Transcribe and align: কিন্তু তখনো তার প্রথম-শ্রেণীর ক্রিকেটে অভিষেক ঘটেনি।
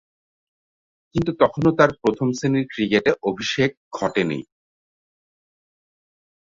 কিন্তু 1.15 1.31
তখনো 1.39 1.69
তার 1.79 1.91
প্রথম-শ্রেণীর 2.01 2.65
ক্রিকেটে 2.73 3.11
অভিষেক 3.23 3.69
ঘটেনি। 3.93 4.39